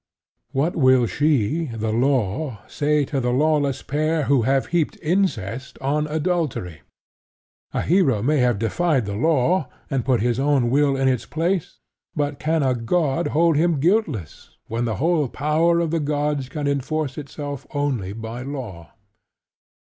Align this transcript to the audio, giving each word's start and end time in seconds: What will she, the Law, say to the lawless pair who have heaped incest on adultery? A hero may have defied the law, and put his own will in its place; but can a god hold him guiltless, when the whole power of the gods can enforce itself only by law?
What 0.51 0.75
will 0.75 1.05
she, 1.05 1.65
the 1.71 1.91
Law, 1.93 2.63
say 2.67 3.05
to 3.05 3.19
the 3.19 3.29
lawless 3.31 3.83
pair 3.83 4.23
who 4.23 4.41
have 4.41 4.65
heaped 4.73 4.97
incest 4.99 5.77
on 5.77 6.07
adultery? 6.07 6.81
A 7.71 7.83
hero 7.83 8.23
may 8.23 8.37
have 8.39 8.57
defied 8.57 9.05
the 9.05 9.13
law, 9.13 9.69
and 9.91 10.03
put 10.03 10.21
his 10.21 10.39
own 10.39 10.71
will 10.71 10.95
in 10.95 11.07
its 11.07 11.27
place; 11.27 11.77
but 12.15 12.39
can 12.39 12.63
a 12.63 12.73
god 12.73 13.27
hold 13.27 13.55
him 13.57 13.79
guiltless, 13.79 14.57
when 14.65 14.85
the 14.85 14.95
whole 14.95 15.27
power 15.29 15.79
of 15.79 15.91
the 15.91 15.99
gods 15.99 16.49
can 16.49 16.67
enforce 16.67 17.15
itself 17.19 17.67
only 17.71 18.11
by 18.11 18.41
law? 18.41 18.93